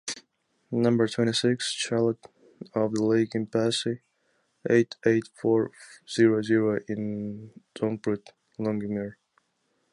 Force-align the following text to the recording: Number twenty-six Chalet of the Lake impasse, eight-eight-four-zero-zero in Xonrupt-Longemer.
Number 0.71 1.07
twenty-six 1.07 1.73
Chalet 1.73 2.15
of 2.73 2.95
the 2.95 3.03
Lake 3.03 3.35
impasse, 3.35 3.85
eight-eight-four-zero-zero 4.67 6.79
in 6.87 7.51
Xonrupt-Longemer. 7.75 9.17